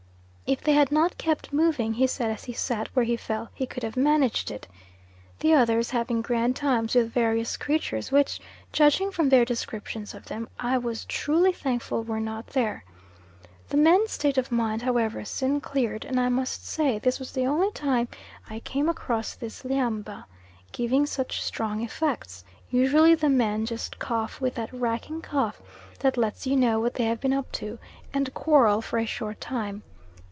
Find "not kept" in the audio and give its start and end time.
0.91-1.53